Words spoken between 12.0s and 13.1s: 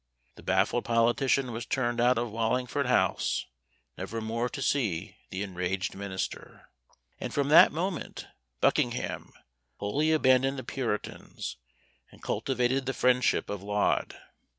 and cultivated the